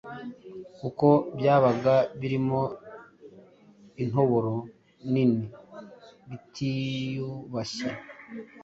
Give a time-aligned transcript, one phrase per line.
[0.79, 1.07] kuko
[1.37, 2.61] byabaga birimo
[4.03, 4.53] intoboro
[5.11, 5.45] nini
[6.29, 7.89] bitiyubashye.